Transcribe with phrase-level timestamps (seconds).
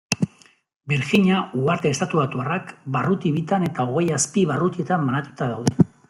[0.91, 5.87] Birjina Uharte Estatubatuarrak barruti bitan eta hogei azpi-barrutietan banatuta daude.